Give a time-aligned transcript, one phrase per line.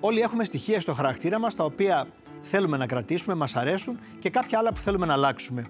[0.00, 2.06] Όλοι έχουμε στοιχεία στο χαρακτήρα μας τα οποία
[2.42, 5.64] θέλουμε να κρατήσουμε, μας αρέσουν και κάποια άλλα που θέλουμε να αλλάξουμε.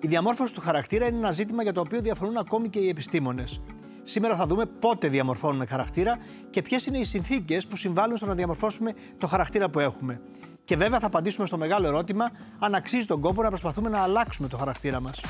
[0.00, 3.60] Η διαμόρφωση του χαρακτήρα είναι ένα ζήτημα για το οποίο διαφωνούν ακόμη και οι επιστήμονες.
[4.02, 6.18] Σήμερα θα δούμε πότε διαμορφώνουμε χαρακτήρα
[6.50, 10.20] και ποιες είναι οι συνθήκες που συμβάλλουν στο να διαμορφώσουμε το χαρακτήρα που έχουμε.
[10.64, 14.48] Και βέβαια θα απαντήσουμε στο μεγάλο ερώτημα αν αξίζει τον κόπο να προσπαθούμε να αλλάξουμε
[14.48, 15.20] το χαρακτήρα μας.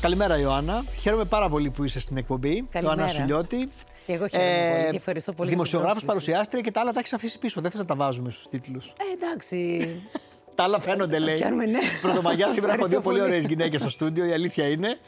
[0.00, 0.84] Καλημέρα, Ιωάννα.
[1.00, 2.66] Χαίρομαι πάρα πολύ που είσαι στην εκπομπή.
[2.70, 3.00] Καλημέρα.
[3.00, 3.68] Ιωάννα Σουλιώτη.
[4.06, 4.96] Και εγώ χαίρομαι πολύ.
[4.96, 5.50] Ευχαριστώ πολύ.
[5.50, 7.60] Δημοσιογράφος, παρουσιάστρια και τα άλλα τα έχεις αφήσει πίσω.
[7.60, 8.86] Δεν θες να τα βάζουμε στους τίτλους.
[8.86, 9.88] Ε, εντάξει.
[10.54, 11.36] τα άλλα φαίνονται, λέει.
[11.36, 11.78] Πιάνουμε, ναι.
[12.02, 13.30] Πρωτομαγιά σήμερα έχω δύο Ευχαριστώ πολύ πολύ.
[13.30, 14.98] ωραίες γυναίκες στο στούντιο, η αλήθεια είναι.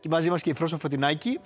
[0.00, 1.40] Και μαζί μας και η Φρόσο Φωτεινάκη.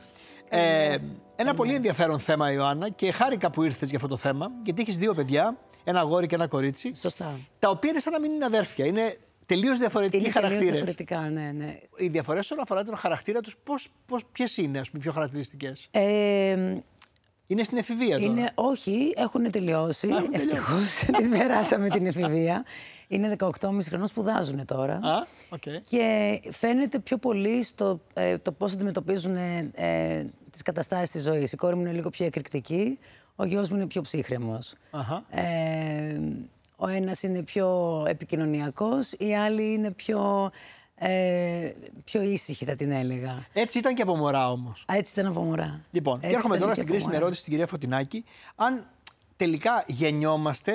[0.48, 0.96] Ε,
[1.36, 4.98] ένα πολύ ενδιαφέρον θέμα, Ιωάννα, και χάρηκα που ήρθες για αυτό το θέμα, γιατί έχεις
[4.98, 7.38] δύο παιδιά, ένα αγόρι και ένα κορίτσι, Σωστά.
[7.58, 8.86] τα οποία είναι σαν να μην είναι αδέρφια.
[8.86, 9.16] Είναι
[9.54, 10.72] τελείως διαφορετικοί Είναι τελείως χαρακτήρες.
[10.84, 11.78] διαφορετικά, ναι, ναι.
[11.96, 13.56] Οι διαφορές όσον αφορά τον χαρακτήρα τους,
[14.32, 16.76] ποιες είναι, ας πούμε, οι πιο χαρακτηριστικές; Ε,
[17.46, 18.32] Είναι στην εφηβεία τώρα.
[18.32, 20.08] είναι, όχι, έχουν τελειώσει.
[20.12, 20.50] Α, έχουν τελειώσει.
[20.54, 22.64] Ευτυχώς την περάσαμε την εφηβεία.
[23.08, 23.48] Είναι 18,5
[23.88, 24.94] χρονών, σπουδάζουν τώρα.
[24.94, 25.62] Α, οκ.
[25.84, 31.52] Και φαίνεται πιο πολύ στο ε, το πώς αντιμετωπίζουν ε, ε, τις καταστάσεις της ζωής.
[31.52, 32.98] Η κόρη μου είναι λίγο πιο εκρηκτική,
[33.36, 34.74] ο γιος μου είναι πιο ψύχραιμος.
[34.90, 35.24] Αχα.
[35.30, 36.20] Ε,
[36.82, 37.68] ο ένας είναι πιο
[38.08, 40.50] επικοινωνιακός, η άλλη είναι πιο,
[40.94, 41.70] ε,
[42.04, 43.46] πιο ήσυχη θα την έλεγα.
[43.52, 44.84] Έτσι ήταν και από μωρά όμως.
[44.92, 45.84] Α, έτσι ήταν από μωρά.
[45.90, 47.16] Λοιπόν, και Έτσι έρχομαι ήταν τώρα και στην από κρίσιμη μωρά.
[47.16, 48.24] ερώτηση στην κυρία Φωτεινάκη.
[48.54, 48.86] Αν
[49.36, 50.72] τελικά γεννιόμαστε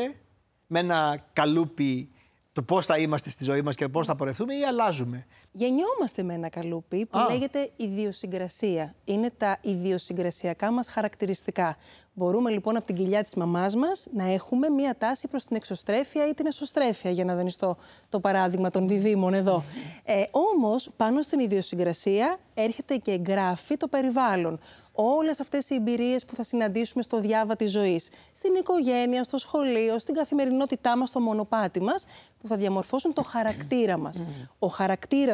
[0.68, 2.10] με ένα καλούπι
[2.54, 5.26] το πώς θα είμαστε στη ζωή μας και πώς θα πορευτούμε ή αλλάζουμε.
[5.52, 7.26] Γεννιόμαστε με ένα καλούπι που Α.
[7.32, 8.96] λέγεται ιδιοσυγκρασία.
[9.06, 11.78] Είναι τα ιδιοσυγκρασιακά μας χαρακτηριστικά.
[12.14, 16.28] Μπορούμε λοιπόν από την κοιλιά της μαμάς μας να έχουμε μία τάση προς την εξωστρέφεια
[16.28, 17.78] ή την εσωστρέφεια, για να δανειστώ
[18.10, 19.64] το παράδειγμα των διδήμων εδώ.
[20.04, 24.60] Ε, όμως, πάνω στην ιδιοσυγκρασία έρχεται και εγγράφει το περιβάλλον.
[25.00, 30.00] Όλες αυτές οι εμπειρίες που θα συναντήσουμε στο διάβα της ζωής, στην οικογένεια, στο σχολείο,
[30.00, 32.06] στην καθημερινότητά μας, στο μονοπάτι μας,
[32.42, 34.26] που θα διαμορφώσουν το χαρακτήρα μας.
[34.60, 34.68] Ο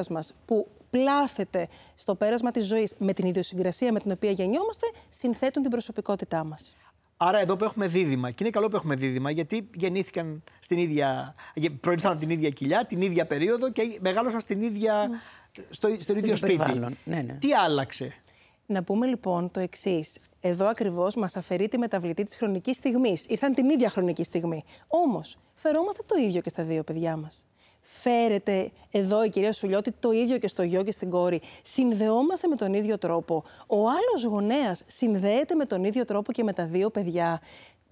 [0.04, 4.88] χαρακτήρας μας που πλάθεται στο πέρασμα της ζωής με την ιδιοσυγκρασία με την οποία γεννιόμαστε,
[5.10, 6.76] συνθέτουν την προσωπικότητά μας.
[7.18, 11.36] Άρα εδώ που έχουμε δίδυμα, και είναι καλό που έχουμε δίδυμα, γιατί γεννήθηκαν στην ίδια,
[11.80, 15.10] προήλθαν από την ίδια κοιλιά, την ίδια περίοδο και μεγάλωσαν στην ίδια,
[15.70, 16.58] στο, στο ίδιο ίδιο σπίτι.
[16.58, 16.98] περιβάλλον.
[17.04, 17.34] Ναι, ναι.
[17.34, 18.14] Τι άλλαξε;
[18.66, 20.18] Να πούμε λοιπόν το εξής.
[20.40, 23.26] Εδώ ακριβώς μας αφαιρεί τη μεταβλητή της χρονικής στιγμής.
[23.28, 24.64] Ήρθαν την ίδια χρονική στιγμή.
[24.88, 27.46] Όμως, φερόμαστε το ίδιο και στα δύο παιδιά μας.
[27.84, 31.42] Φέρεται εδώ η κυρία Σουλιώτη το ίδιο και στο γιο και στην κόρη.
[31.62, 33.44] Συνδεόμαστε με τον ίδιο τρόπο.
[33.68, 37.42] Ο άλλος γονέας συνδέεται με τον ίδιο τρόπο και με τα δύο παιδιά.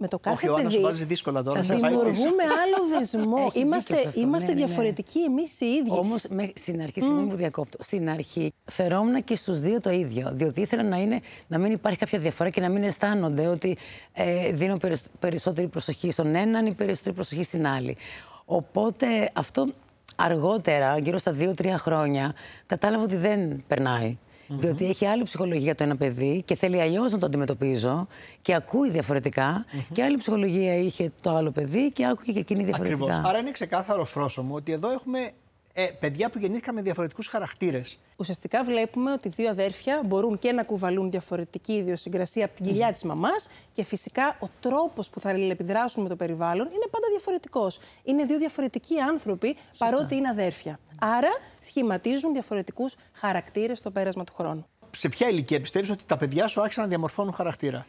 [0.03, 0.75] Με το κάθε Όχι, Ιωάννα, παιδί.
[0.81, 2.03] σου βάζει δύσκολα τώρα, θα σε πάει πίσω.
[2.03, 3.35] Δημιουργούμε άλλο δεσμό.
[3.37, 4.65] Έχει δίκιο είμαστε σε αυτό, είμαστε ναι, ναι, ναι.
[4.65, 5.89] διαφορετικοί εμείς οι ίδιοι.
[5.89, 6.21] Όμως
[6.55, 10.31] στην αρχή, συγγνώμη που διακόπτω, στην αρχή φερόμουν και στους δύο το ίδιο.
[10.33, 13.77] Διότι ήθελα να, είναι, να μην υπάρχει κάποια διαφορά και να μην αισθάνονται ότι
[14.13, 17.97] ε, δίνω περισ- περισσότερη προσοχή στον έναν ή περισσότερη προσοχή στην άλλη.
[18.53, 19.67] Οπότε αυτό
[20.15, 22.33] αργότερα, γύρω στα δύο-τρία χρόνια,
[22.65, 24.17] κατάλαβα ότι δεν περνάει.
[24.47, 28.07] Διότι έχει άλλη ψυχολογία το ένα παιδί και θέλει αλλιώς να το αντιμετωπίζω
[28.41, 29.65] και ακούει διαφορετικά.
[29.91, 33.03] Και άλλη ψυχολογία είχε το άλλο παιδί και άκουγε και εκείνη διαφορετικά.
[33.03, 33.29] Ακριβώς.
[33.29, 35.31] Άρα είναι ξεκάθαρο φρόσωμο ότι εδώ έχουμε
[35.73, 37.97] ε, παιδιά που γεννήθηκαν με διαφορετικούς χαρακτήρες.
[38.15, 43.03] Ουσιαστικά βλέπουμε ότι δύο αδέρφια μπορούν και να κουβαλούν διαφορετική ιδιοσυγκρασία από την κοιλιά της
[43.03, 47.79] μαμάς και φυσικά ο τρόπος που θα αλληλεπιδράσουν με το περιβάλλον είναι πάντα διαφορετικός.
[48.03, 50.79] Είναι δύο διαφορετικοί άνθρωποι παρότι είναι αδέρφια.
[50.99, 51.29] Άρα
[51.61, 54.65] σχηματίζουν διαφορετικούς χαρακτήρες στο πέρασμα του χρόνου.
[54.91, 57.85] Σε ποια ηλικία πιστεύεις ότι τα παιδιά σου άρχισαν να διαμορφώνουν χαρακτήρα;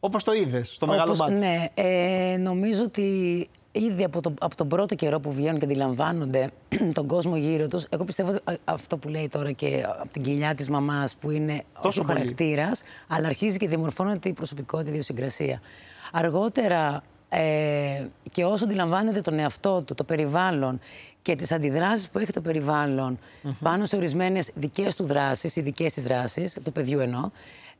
[0.00, 1.32] Όπως το είδες στο μεγάλο Όπως- μάτι.
[1.32, 6.50] Ναι, ε, νομίζω ότι ήδη από, το, από τον πρώτο καιρό που βγαίνουν και αντιλαμβάνονται
[6.98, 10.22] τον κόσμο γύρω τους, εγώ πιστεύω ότι α- αυτό που λέει τώρα και από την
[10.22, 12.18] κοιλιά της μαμάς που είναι Τόσο ο πολύ.
[12.18, 15.60] χαρακτήρας, αλλά αρχίζει και διαμορφώνεται η προσωπικότητα, η ιδιοσυγκρασία.
[16.12, 20.80] Αργότερα ε, και όσο αντιλαμβάνεται τον εαυτό του, το περιβάλλον
[21.22, 23.18] και τις αντιδράσεις που έχει το περιβαλλον
[23.62, 27.30] πάνω σε ορισμένες δικές του δράσεις ή δικές της δράσεις, του παιδιού εννοώ,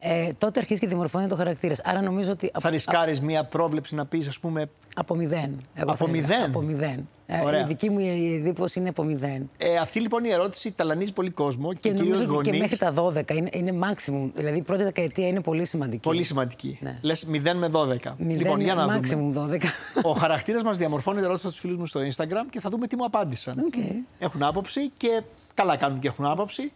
[0.06, 1.80] ε, τότε αρχίζει και διαμορφώνεται το χαρακτήρας.
[1.84, 2.50] Άρα νομίζω ότι.
[2.60, 4.70] Θα ρισκάρεις μία πρόβλεψη να πεις, ας πούμε.
[4.94, 5.60] Από μηδέν.
[5.74, 7.08] Εγώ από μηδέν; Από μηδέν.
[7.26, 7.98] Ε, η δική μου
[8.38, 9.50] εντύπωση είναι από μηδέν.
[9.58, 12.94] Ε, αυτή λοιπόν η ερώτηση ταλανίζει πολύ κόσμο και, και νομίζω ότι και μέχρι τα
[12.96, 14.30] 12 είναι, είναι maximum.
[14.34, 16.02] Δηλαδή η πρώτη δεκαετία είναι πολύ σημαντική.
[16.02, 16.78] Πολύ σημαντική.
[16.80, 16.98] Ναι.
[17.00, 17.84] Λες 0 με 12.
[17.84, 19.58] 0 λοιπόν, για να maximum δούμε.
[20.02, 20.02] 12.
[20.02, 23.04] Ο χαρακτήρας μας διαμορφώνεται ερώτηση στου φίλους μου στο Instagram και θα δούμε τι μου
[23.04, 23.56] απάντησαν.
[23.72, 23.94] Okay.
[24.18, 25.22] Έχουν άποψη και
[25.54, 26.72] καλά κάνουν και έχουν άποψη.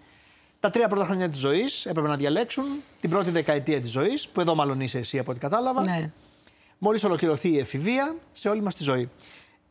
[0.60, 2.64] Τα τρία πρώτα χρόνια της ζωής έπρεπε να διαλέξουν
[3.00, 5.82] την πρώτη δεκαετία της ζωής, που εδώ μάλλον είσαι εσύ από ό,τι κατάλαβα.
[5.82, 6.10] Ναι.
[6.78, 9.10] Μόλις ολοκληρωθεί η εφηβεία σε όλη μας τη ζωή.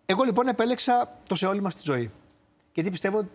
[0.06, 2.12] Εγώ λοιπόν επέλεξα το σε όλη μας τη ζωή.
[2.74, 3.28] Γιατί πιστεύω,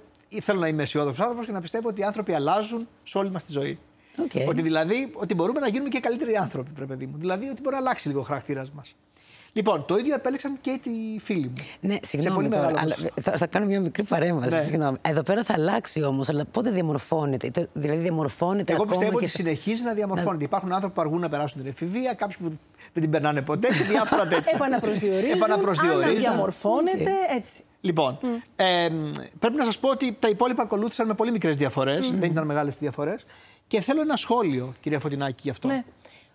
[0.43, 3.45] θέλω να είμαι αισιόδοξος άνθρωπος και να πιστεύω ότι οι άνθρωποι αλλάζουν σε όλη μας
[3.45, 3.79] τη ζωή.
[4.17, 4.47] Okay.
[4.49, 7.17] Ότι δηλαδή ότι μπορούμε να γίνουμε και καλύτεροι άνθρωποι, πρέπει μου.
[7.19, 8.95] Δηλαδή ότι μπορεί να αλλάξει λίγο ο χαρακτήρας μας.
[9.55, 11.53] Λοιπόν, το ίδιο επέλεξαν και οι φίλοι μου.
[11.81, 14.55] Ναι, συγγνώμη τώρα, αλλά θα, θα, κάνω μια μικρή παρέμβαση.
[14.55, 14.61] Ναι.
[14.61, 14.97] Συγγνώμη.
[15.03, 19.93] Εδώ πέρα θα αλλάξει όμως, αλλά πότε διαμορφώνεται; Δηλαδή, διαμορφώνεται Εγώ πιστεύω ότι συνεχίζει να
[19.93, 20.37] διαμορφώνεται.
[20.37, 20.45] Να...
[20.45, 22.49] Υπάρχουν άνθρωποι που αργούν να περάσουν την εφηβεία, κάποιοι που
[22.93, 24.53] δεν την περνάνε ποτέ και διάφορα τέτοια.
[24.55, 25.37] Επαναπροσδιορίζουν.
[25.37, 26.17] Επαναπροσδιορίζουν.
[26.17, 27.63] Διαμορφώνεται έτσι.
[27.81, 28.27] Λοιπόν, mm.
[28.57, 28.89] ε,
[29.39, 32.11] πρέπει να σας πω ότι τα υπόλοιπα ακολούθησαν με πολύ μικρές διαφορές.
[32.11, 32.15] Mm.
[32.19, 33.25] Δεν ήταν μεγάλες διαφορές.
[33.67, 35.69] Και θέλω ένα σχόλιο, κυρία Φωτεινάκη, γι' αυτό.
[35.69, 35.85] Ναι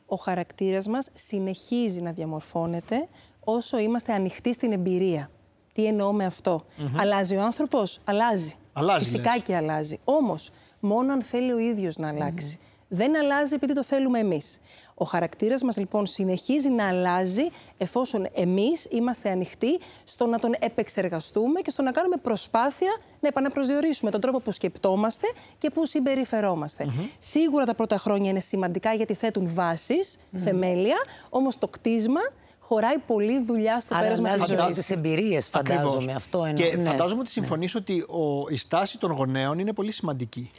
[0.08, 3.08] ο χαρακτήρας μας συνεχίζει να διαμορφώνεται
[3.44, 5.30] όσο είμαστε ανοιχτοί στην εμπειρία.
[5.74, 6.64] Τι εννοώ με αυτό;
[6.98, 8.54] Αλλάζει ο άνθρωπος, αλλάζει.
[8.74, 10.00] αλλάζει Φυσικά και αλλάζει.
[10.04, 10.50] Όμως,
[10.80, 12.60] μόνο αν θέλει ο ίδιος να αλλάξει.
[12.88, 14.60] Δεν αλλάζει επειδή το θέλουμε εμείς.
[14.94, 21.62] Ο χαρακτήρας μας λοιπόν συνεχίζει να αλλάζει εφόσον εμείς είμαστε ανοιχτοί στο να τον επεξεργαστούμε
[21.62, 26.88] και στο να κάνουμε προσπάθεια να επαναπροσδιορίσουμε τον τρόπο που σκεπτόμαστε και που συμπεριφερόμαστε.
[27.20, 30.98] Σίγουρα τα πρώτα χρόνια είναι σημαντικά γιατί θέτουν βάσεις, θεμέλια,
[31.30, 32.22] όμως το κτίσμα
[32.68, 34.78] χωράει πολλή δουλειά στο Άρα, πέρασμα της ζωής.
[34.78, 36.14] τις εμπειρίες, φαντάζομαι.
[36.14, 36.70] Αυτό εννοώ.
[36.70, 36.90] Και ναι.
[36.90, 37.80] φαντάζομαι ότι συμφωνείς ναι.
[37.80, 40.52] ότι ο, η στάση των γονέων είναι πολύ σημαντική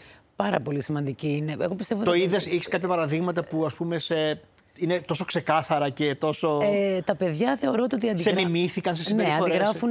[0.42, 1.56] πάρα πολύ σημαντική είναι.
[1.60, 2.20] Εγώ πιστεύω το ότι...
[2.20, 4.40] είδες, έχεις κάποια παραδείγματα που ας πούμε σε...
[4.76, 6.58] είναι τόσο ξεκάθαρα και τόσο.
[6.62, 8.18] Ε, τα παιδιά θεωρώ ότι αντιγράφουν.
[8.18, 9.40] Σε μιμήθηκαν σε συμπεριφορές.
[9.40, 9.90] Ναι, αντιγράφουν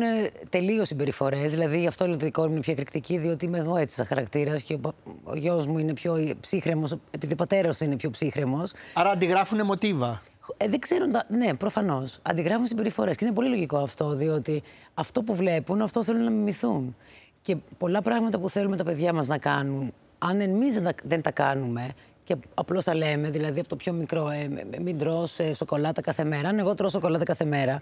[0.49, 1.51] τελείως συμπεριφορές.
[1.51, 3.95] Δηλαδή, γι' αυτό λέω ότι η κόρη μου είναι πιο εκρηκτική, διότι είμαι εγώ έτσι
[3.95, 4.79] σαν χαρακτήρας και ο,
[5.23, 8.71] ο γιος μου είναι πιο ψύχρεμος, επειδή ο πατέρας του είναι πιο ψύχρεμος.
[8.93, 10.21] Άρα αντιγράφουν μοτίβα.
[10.57, 11.11] Ε, δεν ξέρουν.
[11.11, 11.25] Τα...
[11.29, 12.19] Ναι, προφανώς.
[12.21, 13.15] Αντιγράφουν συμπεριφορές.
[13.15, 14.63] Και είναι πολύ λογικό αυτό, διότι
[14.93, 16.95] αυτό που βλέπουν, αυτό θέλουν να μιμηθούν.
[17.41, 21.89] Και πολλά πράγματα που θέλουμε τα παιδιά μας να κάνουν, αν εμείς δεν τα κάνουμε
[22.23, 24.49] και απλώς τα λέμε, δηλαδή από το πιο μικρό, ε,
[24.81, 26.49] μην τρώ ε, σοκολάτα κάθε μέρα.
[26.49, 27.81] Αν εγώ τρώω σοκολάτα κάθε μέρα,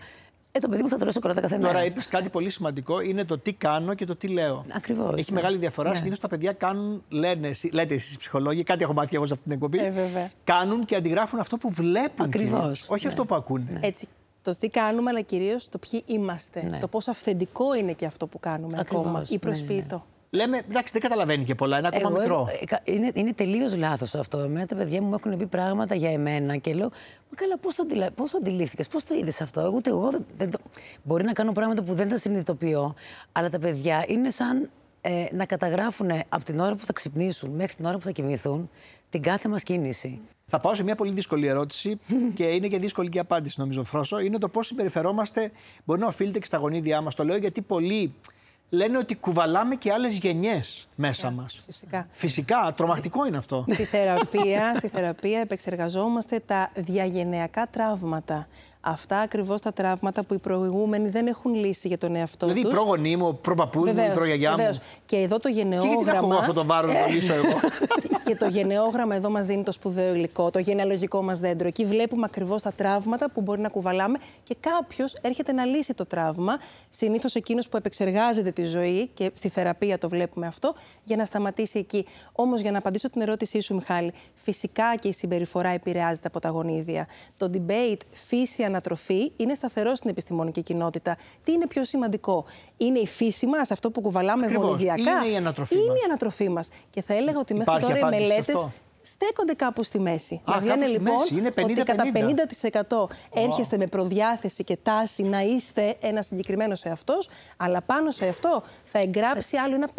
[0.52, 1.72] ε, το παιδί μου θα τρώει σοκολάτα κάθε μέρα.
[1.72, 4.66] Τώρα είπες κάτι πολύ σημαντικό, είναι το τι κάνω και το τι λέω.
[4.72, 5.14] Ακριβώς.
[5.18, 5.36] Έχει ναι.
[5.36, 5.90] μεγάλη διαφορά.
[5.90, 5.96] Ναι.
[5.96, 9.54] Συνήθως τα παιδιά κάνουν, λένε, λέτε εσείς ψυχολόγοι, κάτι έχω μάθει εγώ σε αυτή την
[9.54, 9.80] εκπομπή.
[9.80, 12.26] Ε, κάνουν και αντιγράφουν αυτό που βλέπουν.
[12.26, 12.86] Ακριβώς.
[12.88, 13.10] Όχι ναι.
[13.10, 13.66] αυτό που ακούνε.
[13.72, 13.80] Ναι.
[13.82, 14.08] Έτσι.
[14.42, 16.64] Το τι κάνουμε, αλλά κυρίως το ποιοι είμαστε.
[16.64, 16.80] Ναι.
[16.80, 19.06] Το πόσο αυθεντικό είναι και αυτό που κάνουμε Ακριβώς.
[19.06, 20.06] ακόμα ή προσποιητό.
[20.30, 22.48] Ναι, Λέμε, εντάξει, δεν καταλαβαίνει και πολλά, είναι ακόμα Εγώ, μικρό.
[22.84, 24.38] Ε, είναι, είναι τελείως λάθος αυτό.
[24.40, 26.90] Εμένα τα παιδιά μου έχουν πει πράγματα για εμένα και λέω,
[27.30, 28.12] Μα καλά, πώς το, αντιλα...
[28.12, 30.60] το αντιλήφθηκες, πώς το είδες αυτό; Εγώ, ούτε εγώ δεν, το...
[31.04, 32.96] Μπορεί να κάνω πράγματα που δεν τα συνειδητοποιώ,
[33.32, 34.70] αλλά τα παιδιά είναι σαν
[35.02, 38.70] ε, να καταγράφουν από την ώρα που θα ξυπνήσουν μέχρι την ώρα που θα κοιμηθούν
[39.10, 40.20] την κάθε μας κίνηση.
[40.48, 42.00] Θα πάω σε μια πολύ δύσκολη ερώτηση
[42.38, 44.20] και είναι και δύσκολη και απάντηση, νομίζω, Φρόσο.
[44.20, 45.52] Είναι το πώς συμπεριφερόμαστε.
[45.86, 47.16] Μπορεί να οφείλεται και στα γονίδια μας.
[47.16, 48.14] Το λέω γιατί πολλοί
[48.70, 51.62] λένε ότι κουβαλάμε και άλλες γενιές μέσα μας.
[51.66, 52.08] Φυσικά.
[52.12, 53.66] Φυσικά, τρομακτικό είναι αυτό.
[53.72, 58.48] Στη θεραπεία, στη θεραπεία επεξεργαζόμαστε τα διαγενειακά τραύματα.
[58.88, 62.54] Αυτά ακριβώς τα τραύματα που οι προηγούμενοι δεν έχουν λύσει για τον εαυτό του.
[62.54, 64.70] Δηλαδή, οι πρόγονοί μου, ο προπαππούς μου, η προγιαγιά μου.
[65.06, 65.96] Και εδώ το γενναιόγραμμα.
[65.96, 67.60] Και γιατί έχω αυτό το βάρος να το λύσω εγώ;
[68.26, 71.68] και το γενναιόγραμμα εδώ μας δίνει το σπουδαίο υλικό, το γενεαλογικό μας δέντρο.
[71.68, 76.06] Εκεί βλέπουμε ακριβώς τα τραύματα που μπορεί να κουβαλάμε και κάποιος έρχεται να λύσει το
[76.06, 76.58] τραύμα.
[76.90, 80.74] Συνήθως εκείνος που επεξεργάζεται τη ζωή και στη θεραπεία το βλέπουμε αυτό,
[81.04, 82.06] για να σταματήσει εκεί.
[82.32, 86.50] Όμως, για να απαντήσω την ερώτησή σου, Μιχάλη, φυσικά και η συμπεριφορά επηρεάζεται από τα
[86.50, 87.08] γονίδια.
[87.38, 91.18] Το debate φύση ανατροφή είναι σταθερό στην επιστημονική κοινότητα.
[91.44, 92.46] Τι είναι πιο σημαντικό,
[92.78, 96.68] Είναι η φύση μας, αυτό που κουβαλάμε γονιδιακά, είναι η ανατροφή είναι η ανατροφή μας.
[96.90, 98.68] Και θα έλεγα ότι μέχρι τώρα οι μελέτες
[99.06, 100.42] στέκονται κάπου στη μέση.
[100.46, 102.04] Μας λένε λοιπόν είναι 50, ότι κατά
[103.34, 108.64] 50% έρχεστε με προδιάθεση και τάση να είστε ένα συγκεκριμένος εαυτός, αλλά πάνω σε αυτό
[108.84, 109.90] θα εγγράψει άλλο ένα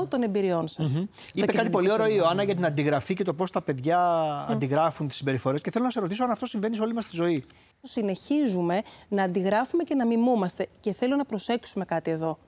[0.00, 0.96] 50% των εμπειριών σας.
[0.96, 1.08] Mm-hmm.
[1.32, 4.52] Είπε κάτι πολύ ωραίο η Ιωάννα για την αντιγραφή και το πώς τα παιδιά mm.
[4.52, 5.60] αντιγράφουν τις συμπεριφορές.
[5.60, 7.44] Και θέλω να σε ρωτήσω αν αυτό συμβαίνει σε όλη μας τη ζωή.
[7.82, 10.66] Συνεχίζουμε να αντιγράφουμε και να μιμούμαστε.
[10.80, 12.38] Και θέλω να προσέξουμε κάτι εδώ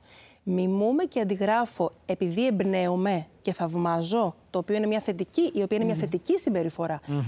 [0.49, 5.87] μιμούμε και αντιγράφω επειδή εμπνέομαι και θαυμάζω, το οποίο είναι μια θετική, η οποία είναι
[5.87, 6.35] μια θετική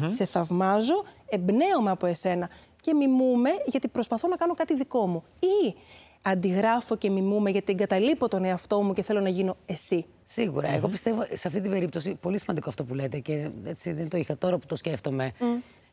[0.09, 5.23] Σε θαυμάζω, εμπνέομαι από εσένα και μιμούμε γιατί προσπαθώ να κάνω κάτι δικό μου.
[5.41, 5.75] Ή
[6.23, 10.07] αντιγράφω και μιμούμε γιατί εγκαταλείπω τον εαυτό μου και θέλω να γίνω εσύ.
[10.25, 10.69] Σίγουρα.
[10.69, 14.17] Εγώ πιστεύω σε αυτή την περίπτωση, πολύ σημαντικό αυτό που λέτε και έτσι δεν το
[14.17, 15.33] είχα τώρα που το σκέφτομαι.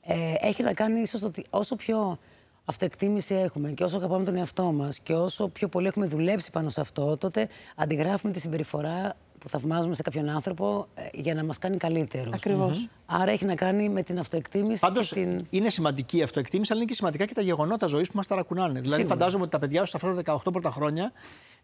[0.02, 2.18] Ε, έχει να κάνει ίσως ότι όσο πιο
[2.66, 6.70] αυτοεκτίμηση έχουμε και όσο αγαπάμε τον εαυτό μας και όσο πιο πολύ έχουμε δουλέψει πάνω
[6.70, 11.58] σε αυτό, τότε αντιγράφουμε τη συμπεριφορά που θαυμάζουμε σε κάποιον άνθρωπο ε, για να μας
[11.58, 12.34] κάνει καλύτερους.
[12.34, 12.88] Ακριβώς.
[13.06, 15.46] Άρα έχει να κάνει με την αυτοεκτίμηση Πάντως και την...
[15.50, 18.80] είναι σημαντική η αυτοεκτίμηση, αλλά είναι και σημαντικά και τα γεγονότα ζωής που μας ταρακουνάνε.
[18.80, 19.08] Δηλαδή, Σίγουρα.
[19.16, 21.12] φαντάζομαι ότι τα παιδιά σου αυτά τα 18 πρώτα χρόνια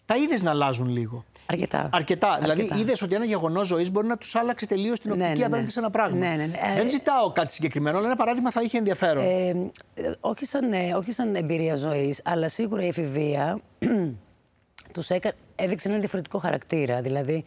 [0.06, 1.26] τα είδες να αλλάζουν λίγο.
[1.46, 1.90] Αρκετά.
[1.94, 2.38] Αρκετά.
[2.42, 2.80] Δηλαδή, Αρκετά.
[2.82, 5.46] είδες ότι ένα γεγονός ζωής μπορεί να τους άλλαξε τελείως την Ναι, οπτική ναι, ναι.
[5.46, 6.18] απέναντι σε ένα πράγμα.
[6.18, 6.58] Ναι, ναι, ναι.
[6.76, 9.24] Δεν Ε, ζητάω κάτι συγκεκριμένο, αλλά ένα παράδειγμα θα είχε ενδιαφέρον.
[9.24, 9.50] Ε,
[9.94, 13.60] ε, όχι, σαν, ε, όχι σαν εμπειρία ζωής, αλλά σίγουρα η εφηβεία
[14.94, 15.32] τους έκα...
[15.56, 17.02] έδειξε ένα διαφορετικό χαρακτήρα.
[17.02, 17.44] Δηλαδή,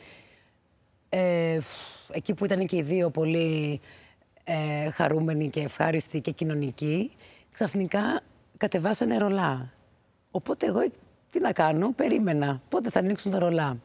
[1.09, 1.59] ε,
[2.13, 3.81] εκεί που ήταν και οι δύο πολύ
[4.45, 7.11] ε, χαρούμενοι και ευχάριστοι και κοινωνικοί,
[7.53, 8.21] ξαφνικά
[8.57, 9.73] κατεβάσανε ρολά.
[10.31, 10.81] Οπότε εγώ
[11.35, 12.61] τι να κάνω, περίμενα.
[12.69, 13.77] Πότε θα ανοίξουν τα ρολά.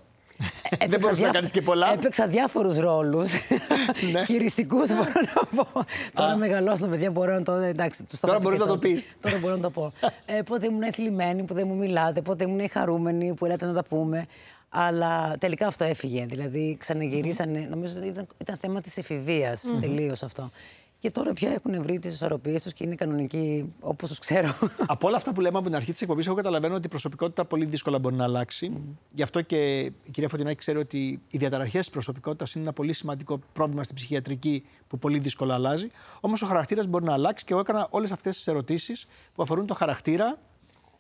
[0.70, 1.94] Ε, έπαιξα μπορείς να κάνεις και πολλά.
[1.94, 3.32] Έπαιξα διάφορους ρόλους,
[4.12, 4.24] Ναι.
[4.24, 5.86] χειριστικούς μπορώ να πω.
[6.14, 6.36] Τώρα Α.
[6.38, 7.52] μεγαλώσαν τα παιδιά, μπορώ να το...
[7.52, 8.94] Εντάξει, τους το Τώρα είχα πει μπορείς και να το τότε.
[8.94, 9.16] πεις.
[9.22, 9.94] Τώρα μπορώ να το πω.
[10.26, 13.84] Ε, πότε ήμουν θλιμμένοι που δεν μου μιλάτε, πότε ήμουν χαρούμενοι που έλατε να τα
[13.84, 14.26] πούμε.
[14.70, 16.26] Αλλά τελικά αυτό έφυγε.
[16.26, 17.68] Δηλαδή ξαναγυρίσανε.
[17.70, 20.52] Νομίζω ότι ήταν, ήταν θέμα της εφηβείας τελείως αυτό.
[21.00, 24.50] Και τώρα πια έχουν βρει τις ισορροπίες τους και είναι κανονικοί όπως τους ξέρω.
[24.88, 27.46] Από όλα αυτά που λέμε από την αρχή της εκπομπής, εγώ καταλαβαίνω ότι η προσωπικότητα
[27.46, 28.72] πολύ δύσκολα μπορεί να αλλάξει.
[29.12, 32.94] Γι' αυτό και η κυρία Φωτεινάκη ξέρει ότι οι διαταραχές της προσωπικότητας είναι ένα πολύ
[32.94, 35.92] σημαντικό πρόβλημα στην ψυχιατρική που πολύ δύσκολα αλλάζει.
[36.20, 39.66] Όμως ο χαρακτήρας μπορεί να αλλάξει και εγώ έκανα όλες αυτές τις ερωτήσεις που αφορούν
[39.66, 40.38] το χαρακτήρα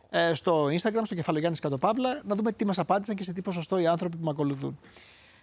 [0.09, 3.77] ε, στο Instagram, στο κεφαλογιάννης Κατοπαύλα, να δούμε τι μας απάντησαν και σε τι ποσοστό
[3.77, 4.79] οι άνθρωποι που με ακολουθούν.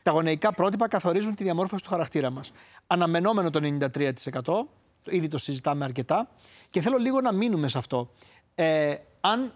[0.06, 2.52] Τα γονεϊκά πρότυπα καθορίζουν τη διαμόρφωση του χαρακτήρα μας.
[2.86, 4.66] Αναμενόμενο το 93%,
[5.04, 6.28] ήδη το συζητάμε αρκετά,
[6.70, 8.10] και θέλω λίγο να μείνουμε σε αυτό.
[8.54, 9.52] Ε, αν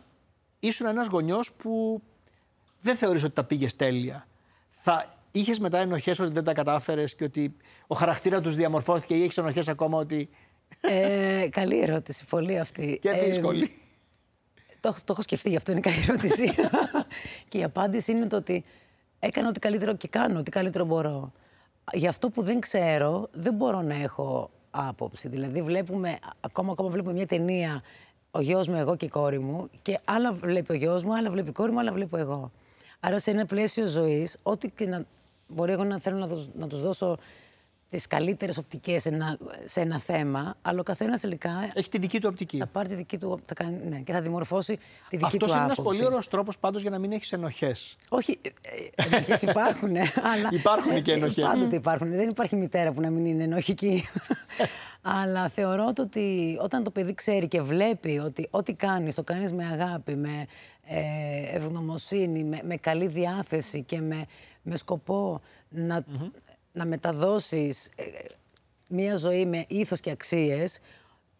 [0.60, 2.02] ήσουν ένας γονιός που
[2.80, 4.26] δεν θεωρείς ότι τα πήγε τέλεια,
[4.70, 9.22] θα είχες μετά ενοχές ότι δεν τα κατάφερες και ότι ο χαρακτήρας τους διαμορφώθηκε ή
[9.22, 10.28] έχεις ενοχές ακόμα ότι.
[10.80, 12.98] ε, καλή ερώτηση, πολύ αυτή.
[13.02, 13.70] και Ε, δύσκολη.
[14.80, 16.54] Το, έχω- το έχω σκεφτεί, γι' αυτό είναι καλή ερώτηση.
[17.48, 18.64] και η απάντηση είναι το ότι
[19.20, 21.32] έκανα ό,τι καλύτερο και κάνω ό,τι καλύτερο μπορώ.
[21.92, 25.28] Γι' αυτό που δεν ξέρω, δεν μπορώ να έχω άποψη.
[25.28, 27.82] Δηλαδή, βλέπουμε, ακόμα, ακόμα βλέπουμε μια ταινία,
[28.30, 31.30] ο γιος μου, εγώ και η κόρη μου, και άλλα βλέπει ο γιος μου, άλλα
[31.30, 32.50] βλέπει η κόρη μου, άλλα βλέπω εγώ.
[33.00, 35.04] Άρα, σε ένα πλαίσιο ζωής, ό,τι και να
[35.48, 37.18] μπορεί εγώ να θέλω να τους, να τους δώσω
[37.90, 42.20] τις καλύτερες οπτικές σε ένα, σε ένα θέμα, αλλά ο καθένας τελικά Έχει τη δική
[42.20, 42.58] του οπτική.
[42.58, 43.40] θα πάρει τη δική του.
[43.44, 44.76] Θα κάνει, ναι, και θα δημορφώσει
[45.08, 45.98] τη δική Αυτός του είναι ένας άποψη.
[45.98, 47.96] πολύ ωραίος τρόπος πάντως για να μην έχεις ενοχές.
[48.08, 50.00] Όχι, ε, ενοχές υπάρχουν, ε,
[50.34, 50.48] αλλά...
[50.52, 51.44] Υπάρχουν και ε, ενοχές.
[51.44, 52.10] Πάντοτε υπάρχουν.
[52.10, 54.04] Δεν υπάρχει μητέρα που να μην είναι ενοχική.
[55.02, 59.52] αλλά θεωρώ το ότι όταν το παιδί ξέρει και βλέπει ότι ό,τι κάνεις, το κάνεις
[59.52, 60.46] με αγάπη, με
[60.86, 64.24] ε, ευγνωμοσύνη, με, με καλή διάθεση και με,
[64.62, 66.04] με σκοπό να,
[66.72, 68.02] να μεταδώσεις ε,
[68.86, 70.78] μία ζωή με ήθος και αξίες,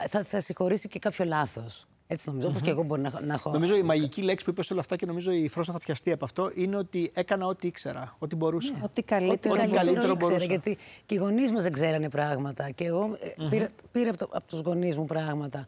[0.09, 1.85] θα, θα συγχωρήσει και κάποιο λάθος.
[2.07, 3.51] Έτσι νομίζω, όπως και εγώ μπορεί να, να έχω...
[3.51, 6.13] Νομίζω η μαγική λέξη που είπες σε όλα αυτά και νομίζω η Φρόστα θα πιαστεί
[6.13, 8.73] από αυτό είναι ότι έκανα ό,τι ήξερα, ό,τι μπορούσα.
[8.83, 9.77] Ό,τι καλύτερο Ό,τι μπορούσα.
[9.77, 10.45] καλύτερο ήξερα, μπορούσα.
[10.47, 12.71] γιατί και οι γονείς μας δεν ξέρανε πράγματα.
[12.71, 15.67] Και εγώ ε, πήρα, πήρα από, το- από τους γονείς μου πράγματα.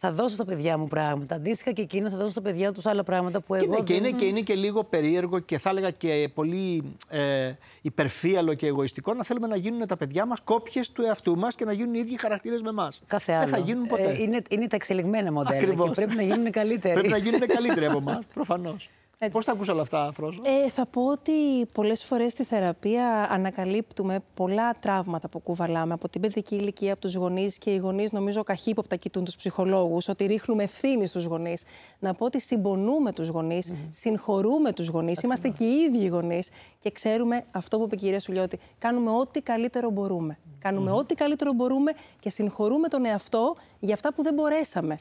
[0.00, 1.34] Θα δώσω στα παιδιά μου πράγματα.
[1.34, 3.72] Αντίστοιχα και εκείνα θα δώσω στα παιδιά τους άλλα πράγματα που Και, εγώ.
[3.74, 7.52] είναι, και, δεν- είναι, και είναι και λίγο περίεργο και θα έλεγα και πολύ ε,
[7.82, 11.64] υπερφύαλο και εγωιστικό να θέλουμε να γίνουν τα παιδιά μας κόπιες του εαυτού μας και
[11.64, 13.00] να γίνουν οι ίδιοι χαρακτήρες με εμάς.
[13.06, 13.40] Κάθε άλλο.
[13.40, 14.02] Δεν θα γίνουν ποτέ.
[14.10, 15.88] Ε, είναι, είναι τα εξελιγμένα μοντέλα Ακριβώς.
[15.88, 16.94] και πρέπει να γίνουν καλύτεροι.
[16.94, 18.88] Πρέπει να γίνουν καλύτεροι από εμάς, προφανώς.
[19.20, 19.32] Έτσι.
[19.32, 21.32] Πώς τα ακούσα όλα αυτά, Φρόζο; Ε, θα πω ότι
[21.72, 27.14] πολλές φορές στη θεραπεία ανακαλύπτουμε πολλά τραύματα που κουβαλάμε από την παιδική ηλικία, από τους
[27.14, 31.62] γονείς και οι γονείς νομίζω καχύποπτα κοιτούν τους ψυχολόγους, ότι ρίχνουμε ευθύνη στους γονείς.
[31.98, 36.48] Να πω ότι συμπονούμε τους γονείς, συγχωρούμε τους γονείς, είμαστε και οι ίδιοι γονείς
[36.78, 40.38] και ξέρουμε αυτό που είπε η κυρία Σουλιώτη, κάνουμε ό,τι καλύτερο μπορούμε.
[40.58, 44.98] Κάνουμε ό,τι καλύτερο μπορούμε και συγχωρούμε τον εαυτό για αυτά που δεν μπορέσαμε.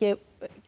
[0.00, 0.16] Και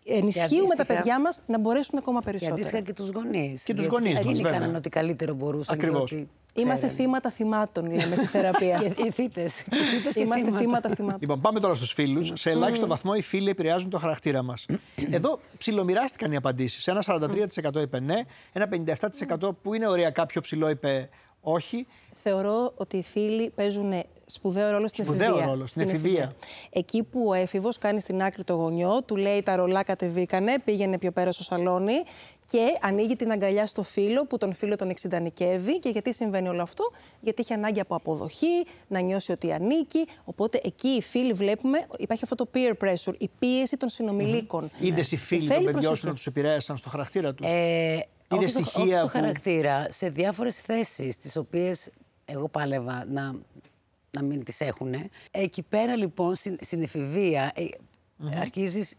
[0.04, 2.54] ε, ενισχύουμε τα αντίστοιχα- παιδιά μας να μπορέσουν ακόμα Και περισσότερο.
[2.56, 3.62] αντίστοιχα και τους γονείς.
[3.62, 4.52] Και τους γονείς μας, Εκείνοι βέβαια.
[4.58, 5.78] κάνανε ό,τι καλύτερο μπορούσαν.
[5.78, 6.12] και Ακριβώς.
[6.12, 7.02] ό,τι Είμαστε ξέρανε.
[7.02, 8.78] θύματα θυμάτων, λέμε στη θεραπεία.
[8.96, 9.62] Και οι θύτες.
[9.70, 10.62] Και θύτες και Είμαστε θύματα.
[10.62, 11.18] θύματα θυμάτων.
[11.20, 12.32] Λοιπόν, πάμε τώρα στους φίλους.
[12.34, 14.66] Σε ελάχιστο βαθμό οι φίλοι επηρεάζουν το χαρακτήρα μας.
[15.10, 16.86] Εδώ ψιλομοιράστηκαν οι απαντήσεις.
[16.88, 18.20] Ένα 43% είπε ναι,
[18.52, 21.08] ένα 57% που είναι οριακά πιο ψηλό είπε
[21.42, 21.86] όχι.
[22.22, 23.92] Θεωρώ ότι οι φίλοι παίζουν
[24.26, 25.46] σπουδαίο ρόλο στην Σπουδαίο εφηβεία.
[25.46, 26.34] ρόλο, στην εφηβεία.
[26.70, 30.98] Εκεί που ο έφηβος κάνει στην άκρη το γονιό, του λέει τα ρολά κατεβήκανε, πήγαινε
[30.98, 31.94] πιο πέρα στο σαλόνι
[32.46, 35.78] και ανοίγει την αγκαλιά στο φίλο που τον φίλο τον εξυντανικεύει.
[35.78, 40.04] Και γιατί συμβαίνει όλο αυτό, Γιατί έχει ανάγκη από αποδοχή, να νιώσει ότι ανήκει.
[40.24, 44.68] Οπότε εκεί οι φίλοι βλέπουμε, υπάρχει αυτό το peer pressure, η πίεση των συνομιλίκων.
[44.70, 44.84] Mm-hmm.
[44.84, 46.06] Είδες οι φίλοι Θέλει των παιδιών σου προσοχή.
[46.06, 48.06] να τους επηρέασαν στο χαρακτήρα τους; Ε,
[48.36, 51.90] όχι, στο, στοιχεία όχι στο που- χαρακτήρα, σε διάφορες θέσεις τις οποίες
[52.24, 53.34] εγώ πάλευα να,
[54.10, 54.94] να μην τις έχουν.
[55.30, 57.64] Εκεί πέρα λοιπόν στην, στην εφηβεία ε,
[58.40, 58.96] αρχίζεις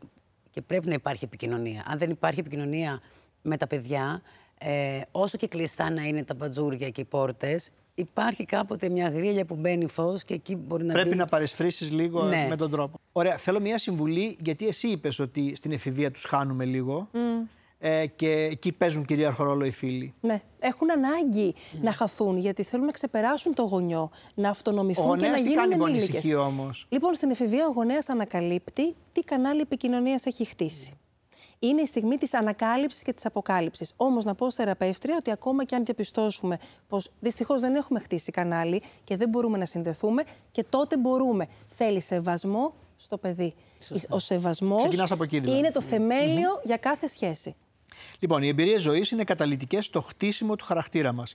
[0.52, 1.84] και πρέπει να υπάρχει επικοινωνία.
[1.88, 3.02] Αν δεν υπάρχει επικοινωνία
[3.42, 4.22] με τα παιδιά,
[4.58, 9.46] ε, όσο και κλειστά να είναι τα μπατζούρια και οι πόρτες, υπάρχει κάποτε μια γρίλια
[9.46, 11.16] που μπαίνει φως και εκεί μπορεί να Πρέπει μπει...
[11.16, 12.46] να παρεσφρήσει λίγο Ναι.
[12.50, 13.00] με τον τρόπο.
[13.12, 13.38] Ωραία.
[13.38, 17.10] Θέλω μια συμβουλή, γιατί εσύ είπες ότι στην εφηβεία τους χάνουμε λίγο.
[17.86, 20.13] Ε, και εκεί παίζουν κυρίαρχο ρόλο οι φίλοι.
[20.22, 25.22] Ναι, έχουν ανάγκη να χαθούν γιατί θέλουν να ξεπεράσουν το γονιό, να αυτονομηθούν Ο και
[25.22, 26.10] να γονέας τι γίνουν κάνει που ενήλικες.
[26.16, 30.92] ανησυχεί όμως; Λοιπόν, στην εφηβεία ο γονέας ανακαλύπτει τι κανάλι επικοινωνίας έχει χτίσει.
[31.60, 33.94] Είναι η στιγμή της ανακάλυψης και της αποκάλυψης.
[33.96, 38.32] Όμως, να πω ως θεραπεύτρια ότι ακόμα και αν διαπιστώσουμε πως δυστυχώς δεν έχουμε χτίσει
[38.32, 41.46] κανάλι και δεν μπορούμε να συνδεθούμε, και τότε μπορούμε.
[41.68, 43.54] Θέλει σεβασμό στο παιδί.
[44.10, 45.60] Ο σεβασμός Ξεκινάς από εκεί, δηλαδή.
[45.60, 47.56] είναι το θεμέλιο για κάθε σχέση.
[48.19, 51.33] Λοιπόν, οι εμπειρίες ζωής είναι καταλητικέ στο χτίσιμο του χαρακτήρα μας.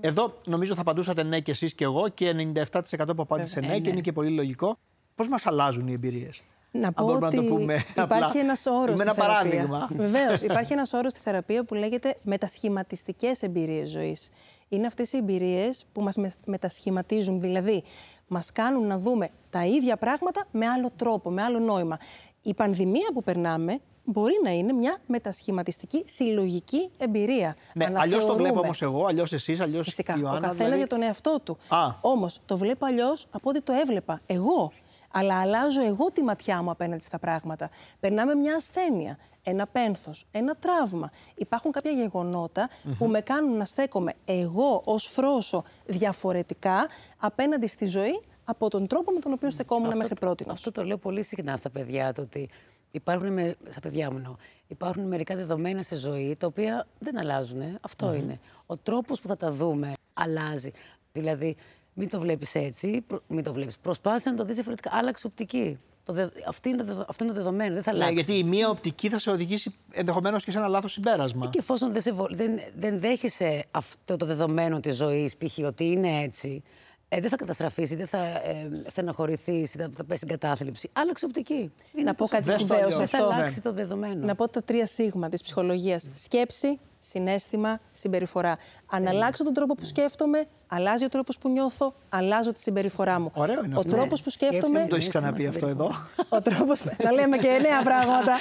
[0.00, 2.70] Εδώ νομίζω θα απαντούσατε ναι και εσείς και εγώ και 97%
[3.16, 4.78] που απάντησε ναι, και είναι και πολύ λογικό.
[5.14, 8.30] Πώς μας αλλάζουν οι εμπειρίες; Να πω μπορούμε ότι να το πούμε υπάρχει απλά.
[8.34, 8.96] ένας όρος.
[8.96, 9.88] Με ένα παράδειγμα.
[9.96, 14.28] Βεβαίως, υπάρχει ένας όρος στη θεραπεία που λέγεται μετασχηματιστικές εμπειρίες ζωής.
[14.68, 17.82] Είναι αυτές οι εμπειρίες που μας μετασχηματίζουν, δηλαδή
[18.28, 21.98] μας κάνουν να δούμε τα ίδια πράγματα με άλλο τρόπο, με άλλο νόημα.
[22.42, 27.56] Η πανδημία που περνάμε μπορεί να είναι μια μετασχηματιστική συλλογική εμπειρία.
[27.74, 28.42] Ναι, αλλιώς το Αναθεωρούμε.
[28.42, 30.12] βλέπω όμως εγώ, αλλιώς εσείς, αλλιώς η Φυσικά.
[30.12, 30.30] Ιωάννα.
[30.30, 31.58] ο καθένας δηλαδή- για τον εαυτό του.
[31.68, 31.78] Α.
[32.00, 34.72] Όμως το βλέπω αλλιώς από ό,τι το έβλεπα εγώ.
[35.12, 37.70] Αλλά αλλάζω εγώ τη ματιά μου απέναντι στα πράγματα.
[38.00, 41.10] Περνάμε μια ασθένεια, ένα πένθος, ένα τραύμα.
[41.34, 42.68] Υπάρχουν κάποια γεγονότα
[42.98, 46.86] που με κάνουν να στέκομαι εγώ ως φρόσο διαφορετικά
[47.18, 50.44] απέναντι στη ζωή από τον τρόπο με τον οποίο στεκόμουν μέχρι πρώτη.
[50.48, 52.48] Αυτό το λέω πολύ συχνά στα παιδιά, το ότι
[52.90, 54.34] υπάρχουν, με, στα παιδιά μου εννοώ,
[54.66, 57.78] υπάρχουν μερικά δεδομένα στη ζωή τα οποία δεν αλλάζουν.
[57.80, 58.40] Αυτό είναι.
[58.66, 60.72] Ο τρόπος που θα τα δούμε αλλάζει.
[61.12, 61.56] Δηλαδή,
[61.94, 63.78] μην το βλέπεις έτσι, προ- μην το βλέπεις.
[63.78, 64.90] Προσπάθησε να το δεις διαφορετικά.
[64.92, 65.78] Άλλαξε οπτική.
[66.04, 68.14] Το δε, αυτή είναι το, δεδο- αυτό είναι το δεδομένο, δεν θα Ναι, αλλάξει.
[68.14, 71.48] γιατί η μία οπτική θα σε οδηγήσει ενδεχομένως και σε ένα λάθος συμπέρασμα.
[71.48, 75.58] Και εφόσον δεν, σε βολ- δεν, δεν δέχεσαι αυτό το δεδομένο της ζωής, π.χ.
[75.66, 76.62] ότι είναι έτσι,
[77.08, 80.90] ε, δεν θα καταστραφείς, ή δεν θα ε, στεναχωρηθείς, ή θα, θα πέσει στην κατάθλιψη.
[80.92, 81.72] Άλλαξε οπτική.
[81.94, 82.96] Είναι Να πω τόσο- κάτι Δες το σπουδαίο σε αλλιώς.
[82.98, 83.34] Δεν θα αυτό.
[83.34, 84.26] αλλάξει το δεδομένο.
[84.26, 86.10] Να πω τα τρία σίγμα της ψυχολογίας.
[86.12, 88.56] Σκέψη, συνέστημα, συμπεριφορά.
[88.86, 93.30] Αν αλλάξω τον τρόπο που σκέφτομαι, αλλάζει ο τρόπος που νιώθω, αλλάζω τη συμπεριφορά μου.
[93.34, 93.96] Ωραίο είναι ο αυτό.
[93.96, 94.78] τρόπος που σκέφτομαι...
[94.78, 95.90] Δεν το έχεις Συνέστημα, ξαναπεί αυτό εδώ.
[96.28, 96.84] Ο τρόπος...
[97.02, 98.36] να λέμε και νέα πράγματα.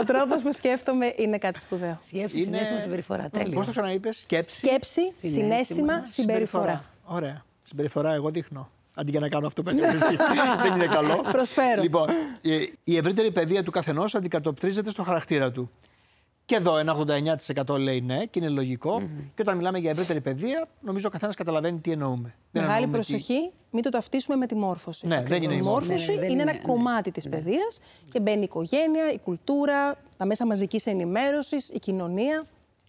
[0.00, 1.98] ο τρόπος που σκέφτομαι είναι κάτι σπουδαίο.
[2.02, 3.28] Σκέψη, συνέστημα, συμπεριφορά.
[3.30, 3.54] Τέλειο.
[3.54, 4.56] Πώς το ξαναείπες, σκέψη.
[4.58, 6.84] Σκέψη, συνέστημα, Συνέστημα, συμπεριφορά.
[7.04, 7.44] Ωραία.
[7.68, 8.70] Συμπεριφορά, εγώ δείχνω.
[8.94, 10.16] Αντί για να κάνω αυτό που έκανε εσύ.
[10.62, 11.24] Δεν είναι καλό.
[11.32, 11.82] Προσφέρω.
[11.82, 12.08] Λοιπόν,
[12.42, 15.70] ε, η ευρύτερη παιδεία του καθενός αντικατοπτρίζεται στο χαρακτήρα του.
[16.44, 16.96] Και εδώ ένα
[17.66, 19.02] 89% λέει ναι και είναι λογικό.
[19.34, 22.34] Και όταν μιλάμε για ευρύτερη παιδεία, νομίζω ο καθένας καταλαβαίνει τι εννοούμε.
[22.50, 25.06] Δεν Μεγάλη εννοούμε τι- προσοχή, μην το ταυτίσουμε με τη μόρφωση.
[25.06, 25.88] Ναι, δεν είναι η η μόρφωση.
[25.90, 26.72] μόρφωση Ναι, ναι, δεν είναι είναι, ένα ναι.
[26.72, 27.78] κομμάτι της παιδείας
[28.12, 32.44] και μπαίνει η οικογένεια, η κουλτούρα, τα μέσα μαζικής ενημέρωσης, η κοινωνία.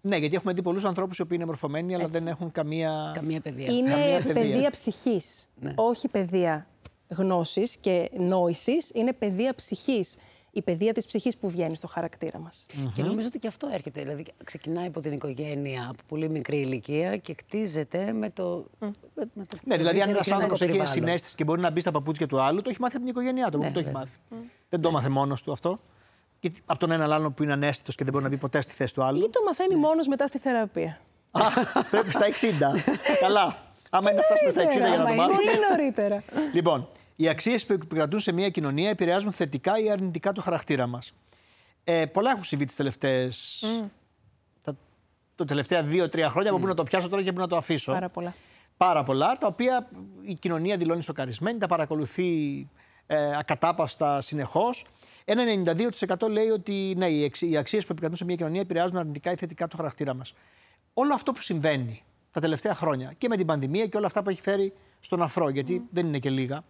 [0.08, 3.12] Ναι, γιατί έχουμε δει πολλούς ανθρώπους οι οποίοι είναι μορφωμένοι, αλλά δεν έχουν καμία.
[3.16, 3.72] Καμία παιδεία.
[3.74, 4.34] Είναι Καμία παιδεία.
[4.34, 5.74] παιδεία ψυχής, Ναι.
[5.76, 6.68] όχι παιδεία
[7.10, 10.16] γνώσης και νόησης, είναι παιδεία ψυχής.
[10.52, 12.66] Η παιδεία της ψυχής που βγαίνει στο χαρακτήρα μας.
[12.94, 14.02] Και νομίζω ότι και αυτό έρχεται.
[14.02, 18.66] Δηλαδή, ξεκινάει από την οικογένεια από πολύ μικρή ηλικία και κτίζεται με το.
[18.80, 18.92] με-
[19.34, 20.94] με το Ναι, δηλαδή αν ευρύτερο ένας κοινωνικό άνθρωπος έχει περιβάλλον.
[20.94, 23.50] συνέστηση και μπορεί να μπει στα παπούτσια του άλλου, το έχει μάθει από την οικογένειά
[23.52, 23.58] του.
[23.58, 24.08] Ναι, Ναι, το έχει βέβαια.
[24.30, 24.46] μάθει.
[24.70, 25.80] Δεν το μάθε μόνος του αυτό.
[26.40, 28.74] Και από τον έναν άλλον που είναι ανέστητος και δεν μπορεί να μπει ποτέ στη
[28.74, 29.18] θέση του άλλου.
[29.18, 31.00] Ή το μαθαίνει μόνος μετά στη θεραπεία.
[31.32, 31.50] Α,
[31.90, 32.34] πρέπει στα 60.
[33.22, 33.58] Καλά.
[33.90, 35.38] Άμα είναι να φτάσουμε στα 60 για να το Άμα είναι μάθουμε.
[35.38, 36.24] Πολύ νωρίτερα.
[36.54, 41.14] Λοιπόν, οι αξίες που επικρατούν σε μια κοινωνία επηρεάζουν θετικά ή αρνητικά το χαρακτήρα μας.
[41.84, 43.64] Ε, πολλά έχουν συμβεί τις τελευταίες.
[44.64, 44.76] Τα,
[45.36, 47.92] τα τελευταία δύο-τρία χρόνια από πού να το πιάσω τώρα και πού να το αφήσω.
[47.92, 48.34] Πάρα πολλά.
[48.78, 49.90] Πάρα πολλά, τα οποία
[50.22, 52.70] η κοινωνία δηλώνει σοκαρισμένη, τα παρακολουθεί
[53.08, 54.86] ε, ακατάπαυστα συνεχώς.
[55.30, 55.74] Ένα
[56.20, 59.32] 92% λέει ότι ναι, οι, εξ- οι αξίες που επικρατούν σε μια κοινωνία επηρεάζουν αρνητικά
[59.32, 60.34] ή θετικά το χαρακτήρα μας.
[60.94, 64.30] Όλο αυτό που συμβαίνει τα τελευταία χρόνια και με την πανδημία και όλα αυτά που
[64.30, 66.64] έχει φέρει στον αφρό, γιατί δεν είναι και λίγα,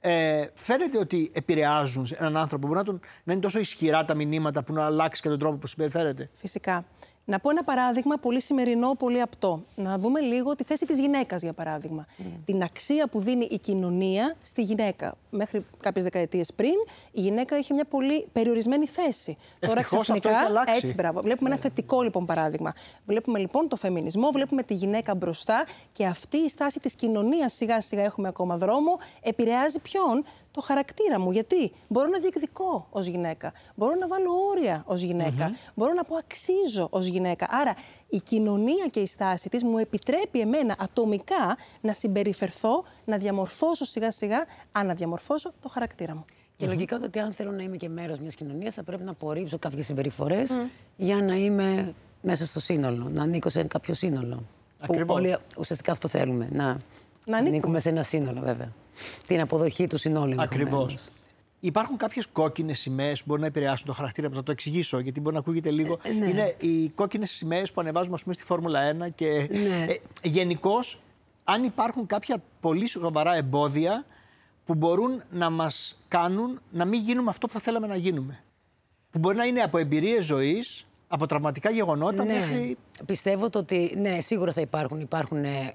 [0.00, 2.66] ε, φαίνεται ότι επηρεάζουν σε έναν άνθρωπο.
[2.66, 5.56] Μπορεί να, τον, να είναι τόσο ισχυρά τα μηνύματα που να αλλάξει και τον τρόπο
[5.56, 6.30] που συμπεριφέρεται.
[6.34, 6.84] Φυσικά.
[7.30, 9.62] Να πω ένα παράδειγμα πολύ σημερινό, πολύ απτό.
[9.74, 12.06] Να δούμε λίγο τη θέση της γυναίκας, για παράδειγμα.
[12.44, 15.14] Την αξία που δίνει η κοινωνία στη γυναίκα.
[15.30, 16.72] Μέχρι κάποιες δεκαετίες πριν,
[17.12, 19.36] η γυναίκα είχε μια πολύ περιορισμένη θέση.
[19.58, 20.30] Τώρα ξαφνικά.
[20.76, 21.20] Έτσι, μπράβο.
[21.20, 22.74] Βλέπουμε ένα θετικό λοιπόν παράδειγμα.
[23.06, 27.80] Βλέπουμε λοιπόν το φεμινισμό, βλέπουμε τη γυναίκα μπροστά και αυτή η στάση της κοινωνίας σιγά
[27.80, 28.98] σιγά έχουμε ακόμα δρόμο.
[29.22, 31.30] Επηρεάζει ποιον, το χαρακτήρα μου.
[31.30, 33.52] Γιατί; Μπορώ να διεκδικώ ως γυναίκα.
[33.74, 35.54] Μπορώ να βάλω όρια ως γυναίκα.
[35.74, 37.16] Μπορώ να πω αξίζω ως γυναίκα.
[37.48, 37.74] Άρα
[38.08, 44.10] η κοινωνία και η στάση της μου επιτρέπει εμένα ατομικά να συμπεριφερθώ, να διαμορφώσω σιγά
[44.10, 46.24] σιγά, αναδιαμορφώσω το χαρακτήρα μου.
[46.56, 46.68] Και mm-hmm.
[46.68, 49.86] λογικά ότι αν θέλω να είμαι και μέρος μιας κοινωνίας, θα πρέπει να απορρίψω κάποιες
[49.86, 50.50] συμπεριφορές
[50.96, 54.42] για να είμαι μέσα στο σύνολο, να ανήκω σε κάποιο σύνολο.
[54.78, 55.06] Ακριβώς.
[55.06, 56.48] Που όλοι ουσιαστικά αυτό θέλουμε.
[56.52, 56.76] Να,
[57.26, 58.72] να ανήκουμε σε ένα σύνολο, βέβαια
[59.26, 60.42] την αποδοχή του συνόλου.
[60.42, 60.98] Ακριβώς.
[61.60, 64.34] Υπάρχουν κάποιες κόκκινες σημαίες που μπορεί να επηρεάσουν το χαρακτήρα μα.
[64.34, 65.98] Να το εξηγήσω, γιατί μπορεί να ακούγεται λίγο.
[66.02, 66.26] Ε, ναι.
[66.26, 69.86] Είναι οι κόκκινες σημαίες που ανεβάζουμε ας πούμε, στη Φόρμουλα 1 και ναι.
[69.88, 71.00] ε, γενικώς,
[71.44, 74.04] αν υπάρχουν κάποια πολύ σοβαρά εμπόδια
[74.64, 78.42] που μπορούν να μας κάνουν να μην γίνουμε αυτό που θα θέλαμε να γίνουμε.
[79.10, 82.32] Που μπορεί να είναι από εμπειρίες ζωής, από τραυματικά γεγονότα ναι.
[82.32, 82.76] μέχρι.
[83.06, 85.00] Πιστεύω ότι ναι, σίγουρα θα υπάρχουν.
[85.00, 85.74] Υπάρχουν ε,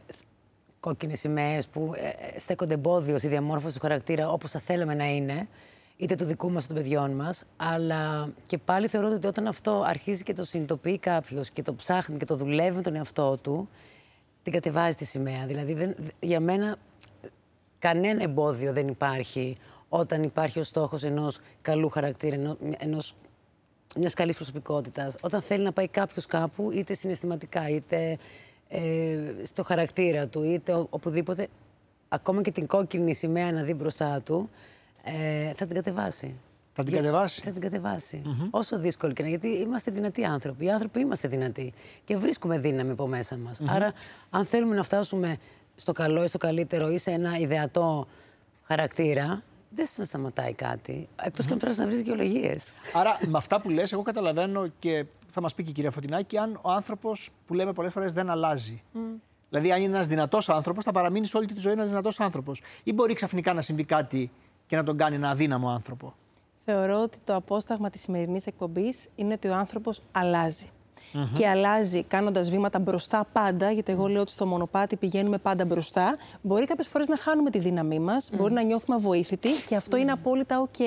[0.79, 5.05] κόκκινες σημαίες που ε, ε, στέκονται εμπόδιος στη διαμόρφωση του χαρακτήρα όπως θα θέλαμε να
[5.05, 5.47] είναι,
[5.97, 7.45] είτε του δικού μας είτε των παιδιών μας.
[7.57, 12.17] Αλλά και πάλι θεωρώ ότι όταν αυτό αρχίζει και το συνειδητοποιεί κάποιος και το ψάχνει
[12.17, 13.69] και το δουλεύει με τον εαυτό του,
[14.43, 15.45] την κατεβάζει τη σημαία.
[15.45, 16.75] Δηλαδή, δεν, για μένα,
[17.79, 19.55] κανένα εμπόδιο δεν υπάρχει
[19.89, 23.15] όταν υπάρχει ο στόχος ενός καλού χαρακτήρα, ενός
[23.97, 25.15] μιας καλής προσωπικότητας.
[25.21, 28.17] Όταν θέλει να πάει κάποιος κάπου, είτε συναισθηματικά, είτε
[28.67, 31.47] ε, στο χαρακτήρα του, είτε οπουδήποτε,
[32.09, 34.49] ακόμα και την κόκκινη σημαία να δει μπροστά του,
[35.03, 36.35] ε, θα την κατεβάσει.
[36.73, 40.65] Θα την κατεβάσει; Θα την κατεβασει Όσο δύσκολο και να γιατί είμαστε δυνατοί άνθρωποι.
[40.65, 43.61] Οι άνθρωποι είμαστε δυνατοί και βρίσκουμε δύναμη από μέσα μας.
[43.67, 43.93] Άρα,
[44.29, 45.37] αν θέλουμε να φτάσουμε
[45.75, 48.07] στο καλό ή στο καλύτερο ή σε ένα ιδεατό
[48.63, 51.07] χαρακτήρα, δεν σας σταματάει κάτι.
[51.23, 52.73] Εκτός και αν πρέπει να βρεις δικαιολογίες.
[52.93, 56.37] Άρα, με αυτά που λες, εγώ καταλαβαίνω και θα μας πει και η κυρία Φωτεινάκη,
[56.37, 58.81] αν ο άνθρωπος που λέμε πολλές φορές δεν αλλάζει.
[58.93, 58.97] Mm.
[59.49, 62.61] Δηλαδή, αν είναι ένας δυνατός άνθρωπος, θα παραμείνει σε όλη τη ζωή ένας δυνατός άνθρωπος.
[62.83, 64.31] Ή μπορεί ξαφνικά να συμβεί κάτι
[64.73, 66.13] και να τον κάνει ένα αδύναμο άνθρωπο.
[66.65, 70.69] Θεωρώ ότι το απόσταγμα της σημερινής εκπομπής είναι ότι ο άνθρωπος αλλάζει
[71.13, 71.29] mm-hmm.
[71.33, 76.17] και αλλάζει κάνοντας βήματα μπροστά πάντα, γιατί εγώ λέω ότι στο μονοπάτι πηγαίνουμε πάντα μπροστά.
[76.41, 78.37] Μπορεί κάποιες φορές να χάνουμε τη δύναμή μας, mm.
[78.37, 79.99] μπορεί να νιώθουμε αβοήθητοι και αυτό mm.
[79.99, 80.81] είναι απόλυτα OK,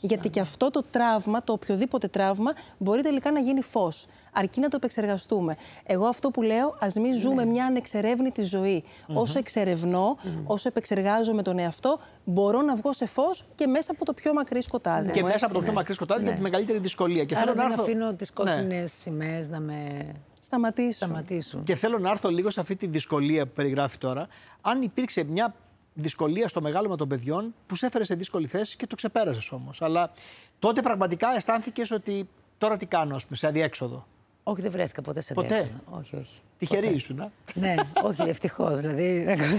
[0.00, 4.06] γιατί και αυτό το τραύμα, το οποιοδήποτε τραύμα, μπορεί τελικά να γίνει φως.
[4.34, 5.56] Αρκεί να το επεξεργαστούμε.
[5.84, 8.84] Εγώ αυτό που λέω, ας μην ζούμε μια ανεξερεύνητη ζωή.
[8.84, 9.14] Mm-hmm.
[9.14, 10.42] Όσο εξερευνώ, mm-hmm.
[10.44, 14.62] όσο επεξεργάζομαι τον εαυτό, μπορώ να βγω σε φως και μέσα από το πιο μακρύ
[14.62, 15.10] σκοτάδι.
[15.10, 17.24] Και μέσα από το πιο μακρύ σκοτάδι είναι τη μεγαλύτερη δυσκολία.
[17.24, 18.86] Και Άρα θέλω να αφήνω τις κόκκινες ναι.
[18.86, 20.06] σημαίες να με
[20.40, 20.92] σταματήσουν.
[20.92, 21.62] σταματήσουν.
[21.64, 24.28] Και θέλω να έρθω λίγο σε αυτή τη δυσκολία που περιγράφει τώρα.
[24.60, 25.54] Αν υπήρξε μια
[25.94, 29.82] δυσκολία στο μεγάλωμα των παιδιών που σε έφερε σε δύσκολη θέση και το ξεπέρασες όμως.
[29.82, 30.12] Αλλά
[30.58, 34.06] τότε πραγματικά αισθάνθηκες ότι τώρα τι κάνω, ας πούμε, σε αδιέξοδο;
[34.42, 36.40] Όχι, δεν βρέθηκα ποτέ σε ποτέ; Όχι, όχι.
[36.66, 37.32] Τυχερή ήσουν.
[37.54, 38.80] ναι, όχι, ευτυχώς.
[38.80, 39.54] Δηλαδή, δεν κάνω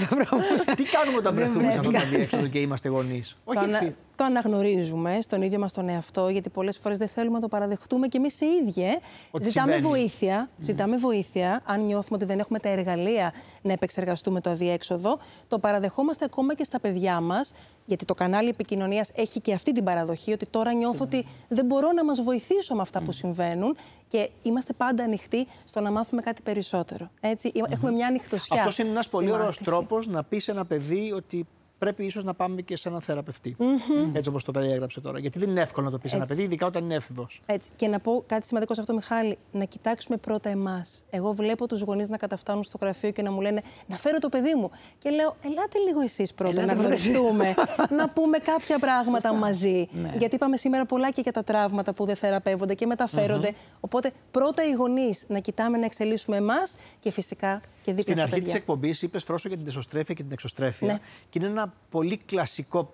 [0.76, 5.42] Τι κάνουμε όταν βρεθούμε σε αυτό το αδιέξοδο και είμαστε γονείς; Όχι, το αναγνωρίζουμε στον
[5.42, 8.46] ίδιο μας τον εαυτό, γιατί πολλές φορές δεν θέλουμε να το παραδεχτούμε και εμείς οι
[8.46, 9.00] ίδιοι.
[9.42, 10.50] Ζητάμε βοήθεια.
[10.60, 11.62] Ζητάμε βοήθεια.
[11.66, 16.64] Αν νιώθουμε ότι δεν έχουμε τα εργαλεία να επεξεργαστούμε το αδιέξοδο, το παραδεχόμαστε ακόμα και
[16.64, 17.52] στα παιδιά μας,
[17.86, 21.92] γιατί το κανάλι επικοινωνίας έχει και αυτή την παραδοχή, ότι τώρα νιώθω ότι δεν μπορώ
[21.92, 23.76] να μας βοηθήσω με αυτά που συμβαίνουν
[24.08, 26.93] και είμαστε πάντα ανοιχτοί στο να μάθουμε κάτι περισσότερο.
[27.20, 28.58] Έτσι, Έχουμε μια ανοιχτοσιά.
[28.60, 32.34] Αυτός είναι ένας πολύ ωραίος τρόπος να πεις σε ένα παιδί ότι πρέπει ίσως να
[32.34, 33.56] πάμε και σε έναν θεραπευτή.
[33.60, 34.10] Mm-hmm.
[34.14, 35.20] Έτσι όπως το παιδί έγραψε τώρα.
[35.20, 37.42] Γιατί δεν είναι εύκολο να το πει σε ένα παιδί, ειδικά όταν είναι έφηβος.
[37.46, 37.70] Έτσι.
[37.76, 41.04] Και να πω κάτι σημαντικό σε αυτό, Μιχάλη, να κοιτάξουμε πρώτα εμάς.
[41.10, 44.30] Εγώ βλέπω τους γονείς να καταφτάνουν στο γραφείο και να μου λένε Να φέρω το
[44.30, 44.72] παιδί μου.
[45.00, 47.54] Και λέω, Ελάτε λίγο εσείς πρώτα Ελάτε να γνωριστούμε,
[48.00, 49.34] να πούμε κάποια πράγματα Σωστά.
[49.34, 49.88] μαζί.
[49.92, 50.12] Ναι.
[50.18, 53.52] Γιατί είπαμε σήμερα πολλά και για τα τραύματα που δεν θεραπεύονται και μεταφέρονται.
[53.52, 53.78] Mm-hmm.
[53.80, 58.54] Οπότε πρώτα οι γονείς να κοιτάμε να εξελίσσουμε εμάς και φυσικά και Στην αρχή της
[58.54, 60.88] εκπομπής είπες φρόσο για την εσωστρέφεια και την εξωστρέφεια.
[60.88, 61.00] Ναι.
[61.30, 62.94] Και είναι ένα πολύ κλασικό.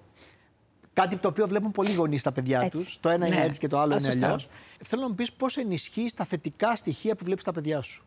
[0.94, 2.98] Κάτι το οποίο βλέπουν πολλοί γονείς στα παιδιά τους.
[3.00, 3.36] Το ένα ναι.
[3.36, 4.48] είναι έτσι και το άλλο είναι αλλιώς.
[4.86, 8.04] Θέλω να μου πεις πώς ενισχύεις τα θετικά στοιχεία που βλέπεις στα παιδιά σου.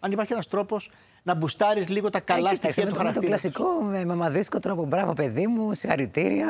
[0.00, 0.90] Αν υπάρχει ένας τρόπος
[1.22, 3.20] να μπουστάρεις λίγο τα καλά ε, στοιχεία του χαρακτήρα.
[3.20, 4.84] Το κλασικό με μαμαδίσκο τρόπο.
[4.84, 6.48] Μπράβο, παιδί μου, συγχαρητήρια.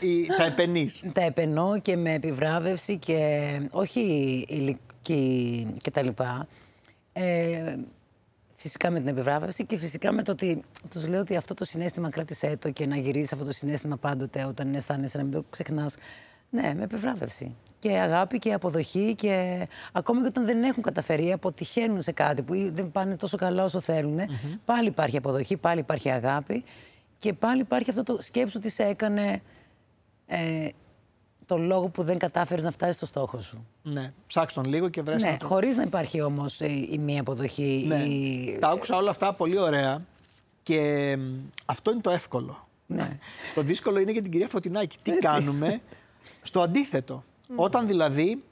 [0.00, 1.04] Ε, ε, τα επενείς.
[1.12, 4.00] τα επενώ και με επιβράβευση και όχι
[4.48, 6.08] ηλική κτλ.
[7.12, 7.76] Ε,
[8.60, 12.10] Φυσικά με την επιβράβευση και φυσικά με το ότι τους λέω ότι αυτό το συνέστημα
[12.10, 15.96] κράτησέ το και να γυρίσεις αυτό το συνέστημα πάντοτε όταν αισθάνεσαι να μην το ξεχνάς
[16.50, 17.56] Ναι, με επιβράβευση.
[17.78, 22.72] Και αγάπη και αποδοχή και ακόμα και όταν δεν έχουν καταφέρει, αποτυχαίνουν σε κάτι που
[22.72, 24.18] δεν πάνε τόσο καλά όσο θέλουν,
[24.64, 26.64] πάλι υπάρχει αποδοχή, πάλι υπάρχει αγάπη
[27.18, 29.42] και πάλι υπάρχει αυτό το σκέψου τι σε έκανε
[30.26, 30.68] ε,
[31.48, 33.66] το λόγο που δεν κατάφερες να φτάσεις στο στόχο σου.
[33.82, 35.46] Ναι, ψάξ τον λίγο και βρες Ναι, το.
[35.46, 37.84] χωρίς να υπάρχει όμως η, η μία αποδοχή.
[37.88, 38.02] Ναι.
[38.02, 38.56] Η...
[38.60, 40.04] Τα άκουσα όλα αυτά πολύ ωραία
[40.62, 41.22] και μ,
[41.64, 42.68] αυτό είναι το εύκολο.
[42.86, 43.18] Ναι.
[43.54, 44.96] Το δύσκολο είναι για την κυρία Φωτεινάκη.
[45.02, 45.80] Τι κάνουμε;
[46.42, 47.24] Στο αντίθετο.
[47.56, 48.42] Όταν δηλαδή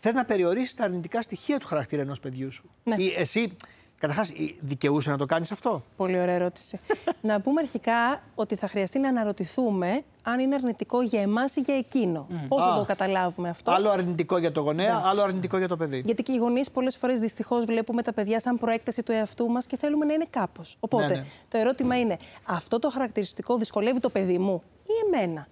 [0.00, 2.70] θες να περιορίσεις τα αρνητικά στοιχεία του χαρακτήρα ενός παιδιού σου.
[2.84, 2.94] Ναι.
[2.98, 3.56] Ή εσύ,
[3.98, 4.30] καταρχάς,
[4.60, 6.80] δικαιούσε να το κάνεις αυτό; Πολύ ωραία ερώτηση.
[7.20, 11.76] να πούμε αρχικά ότι θα χρειαστεί να αναρωτηθούμε αν είναι αρνητικό για εμάς ή για
[11.76, 12.26] εκείνο.
[12.48, 12.76] Πώς θα Α.
[12.78, 15.00] το καταλάβουμε αυτό; Άλλο αρνητικό για το γονέα, Ναι.
[15.04, 16.02] άλλο αρνητικό για το παιδί.
[16.04, 19.66] Γιατί και οι γονείς πολλές φορές δυστυχώς βλέπουμε τα παιδιά σαν προέκταση του εαυτού μας
[19.66, 20.76] και θέλουμε να είναι κάπως.
[20.80, 21.24] Οπότε Ναι, ναι.
[21.48, 25.46] το ερώτημα είναι, αυτό το χαρακτηριστικό δυσκολεύει το παιδί μου ή εμένα;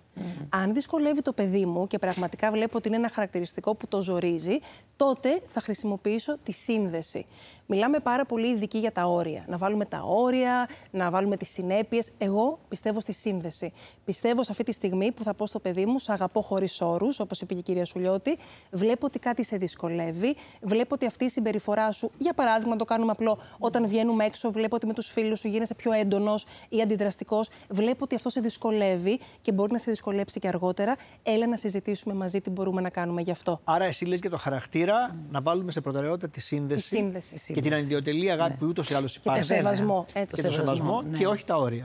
[0.48, 4.58] Αν δυσκολεύει το παιδί μου και πραγματικά βλέπω ότι είναι ένα χαρακτηριστικό που το ζορίζει,
[4.96, 7.26] τότε θα χρησιμοποιήσω τη σύνδεση.
[7.66, 9.44] Μιλάμε πάρα πολύ ειδικοί για τα όρια.
[9.48, 12.10] Να βάλουμε τα όρια, να βάλουμε τις συνέπειες.
[12.18, 13.72] Εγώ πιστεύω στη σύνδεση.
[14.04, 17.20] Πιστεύω σε αυτή τη στιγμή που θα πω στο παιδί μου, σε αγαπώ χωρίς όρους,
[17.20, 18.36] όπως είπε και η κυρία Σουλιώτη,
[18.70, 22.84] βλέπω ότι κάτι σε δυσκολεύει, βλέπω ότι αυτή η συμπεριφορά σου, για παράδειγμα, να το
[22.84, 26.80] κάνουμε απλό, όταν βγαίνουμε έξω, βλέπω ότι με τους φίλους σου γίνεσαι πιο έντονος ή
[26.80, 30.96] αντιδραστικός, βλέπω ότι αυτό σε δυσκολεύει και μπορεί να σε δυσκολέψει και αργότερα.
[31.22, 33.60] Έλα να συζητήσουμε μαζί τι μπορούμε να κάνουμε γι' αυτό.
[33.64, 37.52] Άρα, εσύ λες για το χαρακτήρα να βάλουμε σε προτεραιότητα τη σύνδεση, Τη σύνδεση.
[37.54, 39.52] και την αντιδιοτελή αγάπη που ούτως ή άλλως Και το υπάρχει.
[39.54, 40.06] σεβασμό.
[40.12, 40.36] Έτσι.
[40.36, 41.18] και το σεβασμό, σεβασμό ναι.
[41.18, 41.82] και όχι τα όρια.